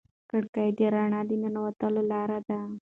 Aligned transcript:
کړکۍ 0.29 0.69
د 0.77 0.79
رڼا 0.93 1.21
د 1.29 1.31
ننوتلو 1.43 2.01
لار 2.11 2.29
ده. 2.47 2.59